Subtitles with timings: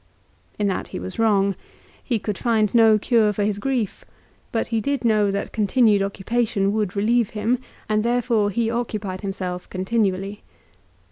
[0.57, 1.55] In that he was wrong.
[2.03, 4.03] He could find no cure for his grief;
[4.51, 9.69] but he did know that continued occupation would relieve him, and therefore he occupied himself
[9.69, 10.41] continually.